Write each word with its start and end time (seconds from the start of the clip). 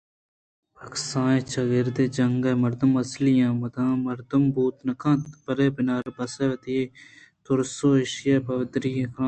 پہ 0.75 0.85
کسانیں 0.93 1.45
چہرگے 1.51 1.81
ءِ 2.07 2.13
جَنگ 2.17 2.41
ءَ 2.49 2.61
مردم 2.63 2.91
اصلی 3.03 3.33
ایں 3.39 3.55
مردم 4.07 4.43
بوت 4.53 4.77
نہ 4.87 4.93
کنت 5.01 5.25
بلئے 5.43 5.67
بناربس 5.75 6.33
وتی 6.49 6.77
ترس 7.45 7.73
ءَ 7.87 7.91
ایشی 8.01 8.27
ءَ 8.35 8.45
پہ 8.45 8.53
ردی 8.59 8.69
کلام 8.81 9.09
پہمیت 9.13 9.19